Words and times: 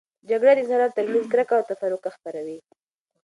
جګړه 0.29 0.51
د 0.53 0.59
انسانانو 0.61 0.95
ترمنځ 0.97 1.25
کرکه 1.31 1.53
او 1.57 1.65
تفرقه 1.69 2.09
خپروي. 2.17 2.57